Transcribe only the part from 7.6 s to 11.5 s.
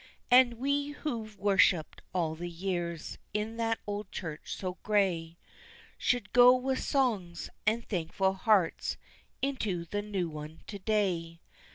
and thankful hearts, into the new to day.